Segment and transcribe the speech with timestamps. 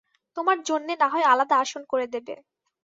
[0.37, 2.35] তোমার জন্যে নাহয় আলাদা আসন করে দেবে।